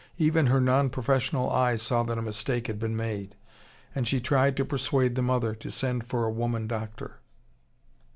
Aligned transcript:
Even 0.17 0.47
her 0.47 0.59
non 0.59 0.89
professional 0.89 1.51
eye 1.51 1.75
saw 1.75 2.01
that 2.01 2.17
a 2.17 2.23
mistake 2.23 2.65
had 2.65 2.79
been 2.79 2.97
made, 2.97 3.35
and 3.93 4.07
she 4.07 4.19
tried 4.19 4.57
to 4.57 4.65
persuade 4.65 5.13
the 5.13 5.21
mother 5.21 5.53
to 5.53 5.69
send 5.69 6.07
for 6.07 6.23
a 6.25 6.31
woman 6.31 6.65
doctor. 6.65 7.19